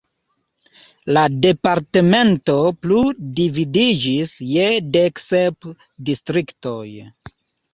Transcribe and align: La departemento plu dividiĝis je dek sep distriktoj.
La 1.17 1.25
departemento 1.43 2.55
plu 2.85 3.01
dividiĝis 3.41 4.33
je 4.53 4.67
dek 4.97 5.23
sep 5.27 5.69
distriktoj. 6.09 6.83